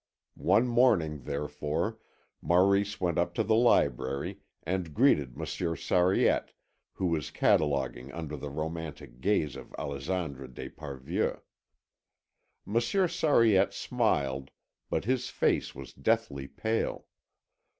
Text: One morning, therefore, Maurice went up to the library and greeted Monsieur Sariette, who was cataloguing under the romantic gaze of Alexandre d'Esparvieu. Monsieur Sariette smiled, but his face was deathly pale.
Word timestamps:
One 0.33 0.67
morning, 0.67 1.25
therefore, 1.25 1.99
Maurice 2.41 2.99
went 2.99 3.19
up 3.19 3.35
to 3.35 3.43
the 3.43 3.53
library 3.53 4.39
and 4.63 4.95
greeted 4.95 5.37
Monsieur 5.37 5.75
Sariette, 5.75 6.53
who 6.93 7.05
was 7.05 7.29
cataloguing 7.29 8.11
under 8.11 8.35
the 8.35 8.49
romantic 8.49 9.19
gaze 9.21 9.55
of 9.55 9.75
Alexandre 9.77 10.47
d'Esparvieu. 10.47 11.41
Monsieur 12.65 13.07
Sariette 13.07 13.75
smiled, 13.75 14.49
but 14.89 15.05
his 15.05 15.29
face 15.29 15.75
was 15.75 15.93
deathly 15.93 16.47
pale. 16.47 17.05